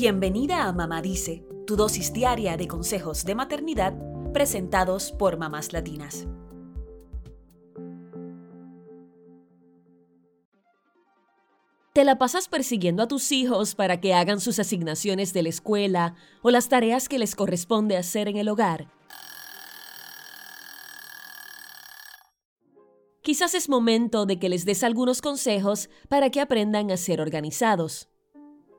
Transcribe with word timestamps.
Bienvenida 0.00 0.68
a 0.68 0.72
Mamá 0.72 1.02
Dice, 1.02 1.44
tu 1.66 1.74
dosis 1.74 2.12
diaria 2.12 2.56
de 2.56 2.68
consejos 2.68 3.24
de 3.24 3.34
maternidad 3.34 3.94
presentados 4.32 5.10
por 5.10 5.38
mamás 5.38 5.72
latinas. 5.72 6.28
¿Te 11.92 12.04
la 12.04 12.16
pasas 12.16 12.46
persiguiendo 12.46 13.02
a 13.02 13.08
tus 13.08 13.32
hijos 13.32 13.74
para 13.74 14.00
que 14.00 14.14
hagan 14.14 14.38
sus 14.38 14.60
asignaciones 14.60 15.32
de 15.32 15.42
la 15.42 15.48
escuela 15.48 16.14
o 16.42 16.52
las 16.52 16.68
tareas 16.68 17.08
que 17.08 17.18
les 17.18 17.34
corresponde 17.34 17.96
hacer 17.96 18.28
en 18.28 18.36
el 18.36 18.48
hogar? 18.50 18.92
Quizás 23.22 23.52
es 23.54 23.68
momento 23.68 24.26
de 24.26 24.38
que 24.38 24.48
les 24.48 24.64
des 24.64 24.84
algunos 24.84 25.20
consejos 25.20 25.90
para 26.08 26.30
que 26.30 26.40
aprendan 26.40 26.92
a 26.92 26.96
ser 26.96 27.20
organizados. 27.20 28.08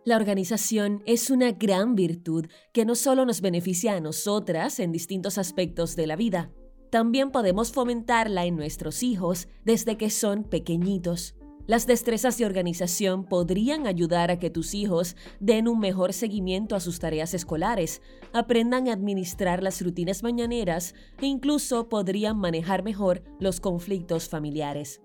La 0.06 0.16
organización 0.16 1.04
es 1.06 1.30
una 1.30 1.52
gran 1.52 1.96
virtud 1.96 2.48
que 2.74 2.86
no 2.86 2.96
solo 2.96 3.26
nos 3.26 3.42
beneficia 3.42 3.96
a 3.96 4.00
nosotras 4.00 4.80
en 4.80 4.92
distintos 4.92 5.38
aspectos 5.38 5.96
de 5.96 6.08
la 6.08 6.16
vida, 6.16 6.52
también 6.90 7.32
podemos 7.32 7.72
fomentarla 7.72 8.46
en 8.46 8.56
nuestros 8.56 9.04
hijos 9.04 9.48
desde 9.64 9.98
que 9.98 10.10
son 10.10 10.44
pequeñitos. 10.44 11.36
Las 11.68 11.86
destrezas 11.86 12.40
de 12.40 12.48
organización 12.48 13.26
podrían 13.26 13.86
ayudar 13.86 14.32
a 14.32 14.40
que 14.40 14.50
tus 14.50 14.74
hijos 14.74 15.16
den 15.40 15.68
un 15.68 15.80
mejor 15.80 16.14
seguimiento 16.14 16.76
a 16.76 16.80
sus 16.80 16.98
tareas 16.98 17.36
escolares, 17.36 18.02
aprendan 18.34 18.88
a 18.88 18.94
administrar 18.94 19.62
las 19.62 19.80
rutinas 19.82 20.24
mañaneras 20.24 20.96
e 21.22 21.28
incluso 21.28 21.88
podrían 21.88 22.38
manejar 22.38 22.82
mejor 22.82 23.22
los 23.40 23.60
conflictos 23.60 24.30
familiares. 24.30 25.00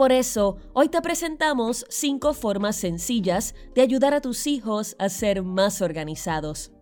Por 0.00 0.12
eso, 0.12 0.56
hoy 0.72 0.88
te 0.88 1.02
presentamos 1.02 1.84
cinco 1.90 2.32
formas 2.32 2.76
sencillas 2.76 3.54
de 3.74 3.82
ayudar 3.82 4.14
a 4.14 4.22
tus 4.22 4.46
hijos 4.46 4.96
a 4.98 5.10
ser 5.10 5.42
más 5.42 5.82
organizados. 5.82 6.72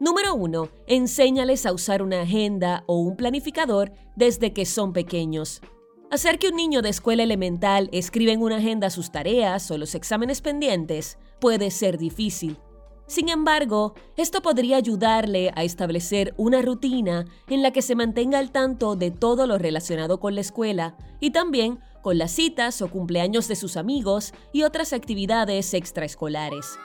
Número 0.00 0.34
1. 0.34 0.70
Enséñales 0.88 1.66
a 1.66 1.72
usar 1.72 2.02
una 2.02 2.22
agenda 2.22 2.82
o 2.88 2.96
un 2.96 3.16
planificador 3.16 3.92
desde 4.16 4.52
que 4.52 4.66
son 4.66 4.92
pequeños. 4.92 5.60
Hacer 6.10 6.40
que 6.40 6.48
un 6.48 6.56
niño 6.56 6.82
de 6.82 6.88
escuela 6.88 7.22
elemental 7.22 7.88
escriba 7.92 8.32
en 8.32 8.42
una 8.42 8.56
agenda 8.56 8.90
sus 8.90 9.12
tareas 9.12 9.70
o 9.70 9.78
los 9.78 9.94
exámenes 9.94 10.40
pendientes 10.40 11.16
puede 11.38 11.70
ser 11.70 11.96
difícil. 11.96 12.58
Sin 13.10 13.28
embargo, 13.28 13.94
esto 14.16 14.40
podría 14.40 14.76
ayudarle 14.76 15.50
a 15.56 15.64
establecer 15.64 16.32
una 16.36 16.62
rutina 16.62 17.26
en 17.48 17.60
la 17.60 17.72
que 17.72 17.82
se 17.82 17.96
mantenga 17.96 18.38
al 18.40 18.52
tanto 18.52 18.94
de 18.94 19.10
todo 19.10 19.48
lo 19.48 19.58
relacionado 19.58 20.20
con 20.20 20.36
la 20.36 20.40
escuela 20.40 20.96
y 21.18 21.30
también 21.30 21.80
con 22.02 22.18
las 22.18 22.32
citas 22.32 22.82
o 22.82 22.90
cumpleaños 22.90 23.48
de 23.48 23.56
sus 23.56 23.76
amigos 23.76 24.32
y 24.52 24.62
otras 24.62 24.92
actividades 24.92 25.74
extraescolares. 25.74 26.78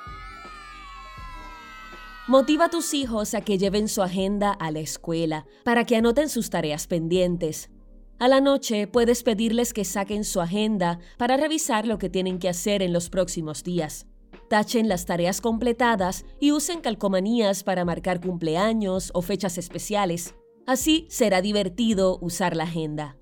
Motiva 2.28 2.66
a 2.66 2.70
tus 2.70 2.96
hijos 2.96 3.36
a 3.36 3.42
que 3.42 3.60
lleven 3.60 3.88
su 3.88 4.02
agenda 4.02 4.52
a 4.52 4.72
la 4.72 4.80
escuela 4.80 5.46
para 5.64 5.86
que 5.86 5.96
anoten 5.96 6.28
sus 6.28 6.50
tareas 6.50 6.88
pendientes. 6.88 7.70
A 8.18 8.28
la 8.28 8.42
noche 8.42 8.88
puedes 8.88 9.22
pedirles 9.22 9.74
que 9.74 9.86
saquen 9.86 10.24
su 10.24 10.42
agenda 10.42 11.00
para 11.18 11.38
revisar 11.38 11.86
lo 11.86 12.00
que 12.00 12.10
tienen 12.10 12.40
que 12.40 12.50
hacer 12.50 12.82
en 12.82 12.94
los 12.94 13.10
próximos 13.10 13.64
días. 13.64 14.08
Tachen 14.50 14.90
las 14.90 15.06
tareas 15.06 15.42
completadas 15.42 16.26
y 16.40 16.52
usen 16.52 16.82
calcomanías 16.82 17.64
para 17.64 17.86
marcar 17.86 18.22
cumpleaños 18.22 19.12
o 19.14 19.22
fechas 19.22 19.58
especiales. 19.58 20.34
Así 20.66 21.06
será 21.10 21.42
divertido 21.42 22.18
usar 22.22 22.56
la 22.56 22.64
agenda. 22.64 23.18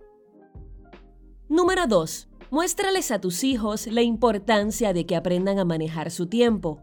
Número 1.50 1.88
2. 1.88 2.30
Muéstrales 2.52 3.12
a 3.12 3.20
tus 3.20 3.44
hijos 3.44 3.88
la 3.88 4.02
importancia 4.02 4.94
de 4.94 5.06
que 5.06 5.18
aprendan 5.18 5.60
a 5.60 5.66
manejar 5.66 6.10
su 6.10 6.28
tiempo. 6.28 6.82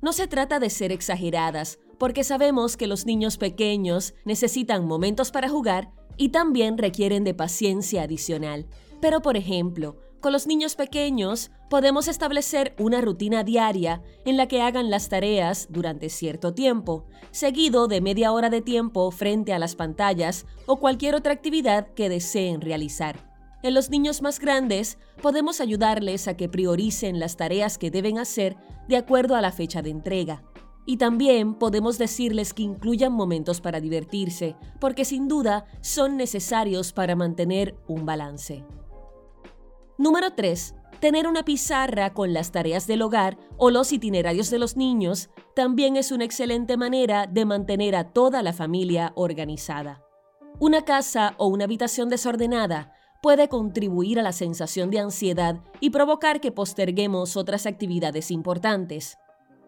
No 0.00 0.12
se 0.12 0.26
trata 0.26 0.58
de 0.58 0.70
ser 0.70 0.90
exageradas, 0.90 1.78
porque 1.98 2.24
sabemos 2.24 2.76
que 2.76 2.88
los 2.88 3.06
niños 3.06 3.38
pequeños 3.38 4.14
necesitan 4.24 4.86
momentos 4.86 5.30
para 5.30 5.48
jugar 5.48 5.92
y 6.16 6.30
también 6.30 6.78
requieren 6.78 7.22
de 7.22 7.32
paciencia 7.32 8.02
adicional. 8.02 8.66
Pero 9.00 9.22
por 9.22 9.36
ejemplo, 9.36 9.96
con 10.18 10.32
los 10.32 10.48
niños 10.48 10.74
pequeños 10.74 11.52
podemos 11.70 12.08
establecer 12.08 12.74
una 12.80 13.00
rutina 13.00 13.44
diaria 13.44 14.02
en 14.24 14.36
la 14.36 14.48
que 14.48 14.62
hagan 14.62 14.90
las 14.90 15.08
tareas 15.10 15.68
durante 15.70 16.08
cierto 16.08 16.54
tiempo, 16.54 17.06
seguido 17.30 17.86
de 17.86 18.00
media 18.00 18.32
hora 18.32 18.50
de 18.50 18.62
tiempo 18.62 19.08
frente 19.12 19.52
a 19.52 19.60
las 19.60 19.76
pantallas 19.76 20.44
o 20.66 20.80
cualquier 20.80 21.14
otra 21.14 21.32
actividad 21.32 21.86
que 21.94 22.08
deseen 22.08 22.60
realizar. 22.60 23.31
En 23.62 23.74
los 23.74 23.90
niños 23.90 24.22
más 24.22 24.40
grandes 24.40 24.98
podemos 25.22 25.60
ayudarles 25.60 26.26
a 26.26 26.36
que 26.36 26.48
prioricen 26.48 27.20
las 27.20 27.36
tareas 27.36 27.78
que 27.78 27.92
deben 27.92 28.18
hacer 28.18 28.56
de 28.88 28.96
acuerdo 28.96 29.36
a 29.36 29.40
la 29.40 29.52
fecha 29.52 29.82
de 29.82 29.90
entrega. 29.90 30.42
Y 30.84 30.96
también 30.96 31.54
podemos 31.54 31.96
decirles 31.96 32.54
que 32.54 32.64
incluyan 32.64 33.12
momentos 33.12 33.60
para 33.60 33.80
divertirse, 33.80 34.56
porque 34.80 35.04
sin 35.04 35.28
duda 35.28 35.64
son 35.80 36.16
necesarios 36.16 36.92
para 36.92 37.14
mantener 37.14 37.76
un 37.86 38.04
balance. 38.04 38.64
Número 39.96 40.32
3. 40.32 40.74
Tener 40.98 41.28
una 41.28 41.44
pizarra 41.44 42.14
con 42.14 42.32
las 42.32 42.50
tareas 42.50 42.88
del 42.88 43.02
hogar 43.02 43.38
o 43.58 43.70
los 43.70 43.92
itinerarios 43.92 44.50
de 44.50 44.58
los 44.58 44.76
niños 44.76 45.30
también 45.54 45.96
es 45.96 46.10
una 46.10 46.24
excelente 46.24 46.76
manera 46.76 47.28
de 47.28 47.44
mantener 47.44 47.94
a 47.94 48.12
toda 48.12 48.42
la 48.42 48.52
familia 48.52 49.12
organizada. 49.14 50.04
Una 50.58 50.84
casa 50.84 51.34
o 51.38 51.46
una 51.46 51.64
habitación 51.64 52.08
desordenada 52.08 52.92
puede 53.22 53.48
contribuir 53.48 54.18
a 54.18 54.22
la 54.22 54.32
sensación 54.32 54.90
de 54.90 54.98
ansiedad 54.98 55.60
y 55.80 55.90
provocar 55.90 56.40
que 56.40 56.50
posterguemos 56.50 57.36
otras 57.36 57.66
actividades 57.66 58.30
importantes. 58.30 59.16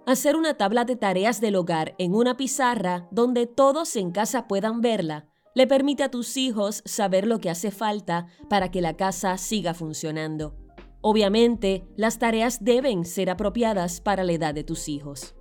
Hacer 0.07 0.37
una 0.37 0.55
tabla 0.55 0.85
de 0.85 0.97
tareas 0.97 1.41
del 1.41 1.57
hogar 1.57 1.95
en 1.99 2.15
una 2.15 2.37
pizarra 2.37 3.09
donde 3.11 3.47
todos 3.47 3.97
en 3.97 4.11
casa 4.11 4.49
puedan 4.49 4.81
verla 4.81 5.29
le 5.55 5.69
permite 5.69 6.03
a 6.03 6.11
tus 6.11 6.37
hijos 6.37 6.83
saber 6.85 7.27
lo 7.27 7.39
que 7.41 7.49
hace 7.49 7.71
falta 7.71 8.27
para 8.51 8.73
que 8.73 8.81
la 8.81 8.97
casa 8.97 9.39
siga 9.39 9.73
funcionando. 9.73 10.57
Obviamente, 11.01 11.87
las 11.97 12.19
tareas 12.19 12.65
deben 12.65 13.05
ser 13.05 13.31
apropiadas 13.31 14.01
para 14.01 14.25
la 14.25 14.33
edad 14.33 14.53
de 14.53 14.65
tus 14.65 14.89
hijos. 14.89 15.37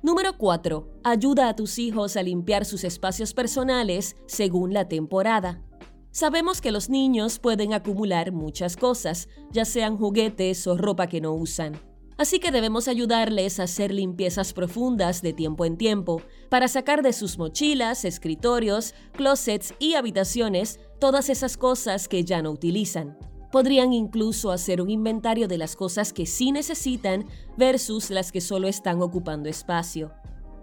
Número 0.00 0.36
4. 0.38 1.00
Ayuda 1.04 1.48
a 1.48 1.54
tus 1.54 1.78
hijos 1.78 2.16
a 2.16 2.22
limpiar 2.22 2.64
sus 2.64 2.82
espacios 2.82 3.34
personales 3.34 4.16
según 4.26 4.72
la 4.72 4.88
temporada. 4.88 5.62
Sabemos 6.12 6.60
que 6.60 6.72
los 6.72 6.90
niños 6.90 7.38
pueden 7.38 7.72
acumular 7.72 8.32
muchas 8.32 8.76
cosas, 8.76 9.30
ya 9.50 9.64
sean 9.64 9.96
juguetes 9.96 10.66
o 10.66 10.76
ropa 10.76 11.06
que 11.06 11.22
no 11.22 11.32
usan. 11.32 11.80
Así 12.18 12.38
que 12.38 12.50
debemos 12.50 12.86
ayudarles 12.86 13.58
a 13.58 13.62
hacer 13.62 13.94
limpiezas 13.94 14.52
profundas 14.52 15.22
de 15.22 15.32
tiempo 15.32 15.64
en 15.64 15.78
tiempo 15.78 16.20
para 16.50 16.68
sacar 16.68 17.02
de 17.02 17.14
sus 17.14 17.38
mochilas, 17.38 18.04
escritorios, 18.04 18.94
closets 19.12 19.72
y 19.78 19.94
habitaciones 19.94 20.80
todas 21.00 21.30
esas 21.30 21.56
cosas 21.56 22.08
que 22.08 22.24
ya 22.24 22.42
no 22.42 22.50
utilizan. 22.50 23.16
Podrían 23.50 23.94
incluso 23.94 24.50
hacer 24.50 24.82
un 24.82 24.90
inventario 24.90 25.48
de 25.48 25.56
las 25.56 25.76
cosas 25.76 26.12
que 26.12 26.26
sí 26.26 26.52
necesitan 26.52 27.24
versus 27.56 28.10
las 28.10 28.32
que 28.32 28.42
solo 28.42 28.68
están 28.68 29.00
ocupando 29.00 29.48
espacio. 29.48 30.12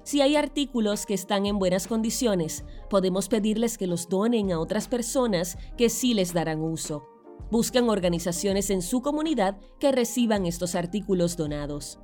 Si 0.10 0.22
hay 0.22 0.36
artículos 0.36 1.06
que 1.06 1.14
están 1.14 1.46
en 1.46 1.60
buenas 1.60 1.86
condiciones, 1.86 2.64
podemos 2.90 3.28
pedirles 3.30 3.78
que 3.78 3.86
los 3.86 4.10
donen 4.10 4.52
a 4.52 4.60
otras 4.60 4.88
personas 4.88 5.56
que 5.78 5.88
sí 5.88 6.16
les 6.16 6.34
darán 6.34 6.62
uso. 6.62 7.04
Buscan 7.52 7.90
organizaciones 7.90 8.72
en 8.72 8.82
su 8.82 9.04
comunidad 9.04 9.60
que 9.80 9.92
reciban 9.92 10.48
estos 10.48 10.74
artículos 10.74 11.38
donados. 11.38 12.00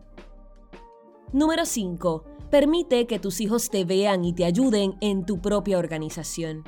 Número 1.33 1.65
5. 1.65 2.23
Permite 2.51 3.07
que 3.07 3.17
tus 3.17 3.41
hijos 3.41 3.71
te 3.71 3.85
vean 3.85 4.23
y 4.23 4.33
te 4.33 4.45
ayuden 4.45 4.97
en 5.01 5.25
tu 5.25 5.41
propia 5.41 5.79
organización. 5.79 6.63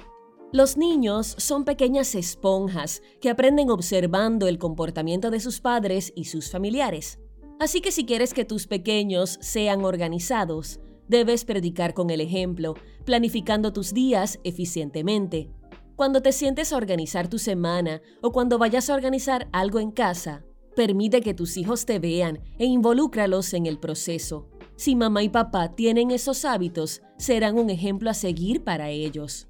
Los 0.51 0.75
niños 0.75 1.35
son 1.37 1.65
pequeñas 1.65 2.15
esponjas 2.15 3.03
que 3.21 3.29
aprenden 3.29 3.69
observando 3.69 4.47
el 4.47 4.57
comportamiento 4.57 5.29
de 5.29 5.39
sus 5.39 5.61
padres 5.61 6.11
y 6.15 6.23
sus 6.23 6.49
familiares. 6.49 7.19
Así 7.59 7.79
que 7.79 7.91
si 7.91 8.07
quieres 8.07 8.33
que 8.33 8.43
tus 8.43 8.65
pequeños 8.65 9.37
sean 9.39 9.85
organizados, 9.85 10.79
debes 11.07 11.45
predicar 11.45 11.93
con 11.93 12.09
el 12.09 12.21
ejemplo, 12.21 12.75
planificando 13.05 13.73
tus 13.73 13.93
días 13.93 14.39
eficientemente. 14.43 15.49
Cuando 15.95 16.21
te 16.21 16.31
sientes 16.31 16.73
a 16.73 16.77
organizar 16.77 17.27
tu 17.27 17.39
semana 17.39 18.01
o 18.21 18.31
cuando 18.31 18.57
vayas 18.57 18.89
a 18.89 18.93
organizar 18.93 19.47
algo 19.51 19.79
en 19.79 19.91
casa, 19.91 20.43
permite 20.75 21.21
que 21.21 21.33
tus 21.33 21.57
hijos 21.57 21.85
te 21.85 21.97
vean 21.97 22.39
e 22.59 22.65
involúcralos 22.65 23.53
en 23.53 23.65
el 23.65 23.79
proceso. 23.79 24.47
Si 24.75 24.95
mamá 24.95 25.23
y 25.23 25.29
papá 25.29 25.73
tienen 25.73 26.11
esos 26.11 26.45
hábitos, 26.45 27.01
serán 27.17 27.57
un 27.57 27.71
ejemplo 27.71 28.11
a 28.11 28.13
seguir 28.13 28.63
para 28.63 28.91
ellos. 28.91 29.47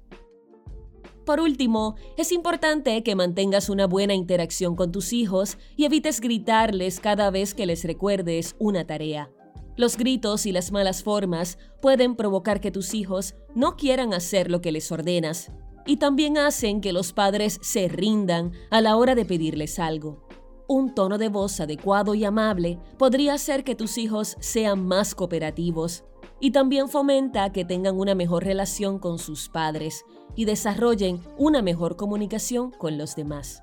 Por 1.26 1.40
último, 1.40 1.96
es 2.16 2.32
importante 2.32 3.02
que 3.02 3.14
mantengas 3.14 3.68
una 3.68 3.86
buena 3.86 4.14
interacción 4.14 4.74
con 4.74 4.90
tus 4.90 5.12
hijos 5.12 5.58
y 5.76 5.84
evites 5.84 6.22
gritarles 6.22 7.00
cada 7.00 7.30
vez 7.30 7.52
que 7.52 7.66
les 7.66 7.84
recuerdes 7.84 8.56
una 8.58 8.86
tarea. 8.86 9.30
Los 9.78 9.96
gritos 9.96 10.44
y 10.44 10.50
las 10.50 10.72
malas 10.72 11.04
formas 11.04 11.56
pueden 11.80 12.16
provocar 12.16 12.60
que 12.60 12.72
tus 12.72 12.94
hijos 12.94 13.36
no 13.54 13.76
quieran 13.76 14.12
hacer 14.12 14.50
lo 14.50 14.60
que 14.60 14.72
les 14.72 14.90
ordenas 14.90 15.52
y 15.86 15.98
también 15.98 16.36
hacen 16.36 16.80
que 16.80 16.92
los 16.92 17.12
padres 17.12 17.60
se 17.62 17.86
rindan 17.86 18.50
a 18.70 18.80
la 18.80 18.96
hora 18.96 19.14
de 19.14 19.24
pedirles 19.24 19.78
algo. 19.78 20.26
Un 20.66 20.96
tono 20.96 21.16
de 21.16 21.28
voz 21.28 21.60
adecuado 21.60 22.16
y 22.16 22.24
amable 22.24 22.80
podría 22.98 23.34
hacer 23.34 23.62
que 23.62 23.76
tus 23.76 23.98
hijos 23.98 24.36
sean 24.40 24.84
más 24.84 25.14
cooperativos 25.14 26.02
y 26.40 26.50
también 26.50 26.88
fomenta 26.88 27.52
que 27.52 27.64
tengan 27.64 28.00
una 28.00 28.16
mejor 28.16 28.44
relación 28.44 28.98
con 28.98 29.20
sus 29.20 29.48
padres 29.48 30.04
y 30.34 30.44
desarrollen 30.44 31.20
una 31.36 31.62
mejor 31.62 31.94
comunicación 31.94 32.72
con 32.72 32.98
los 32.98 33.14
demás. 33.14 33.62